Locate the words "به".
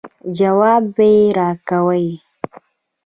0.95-1.05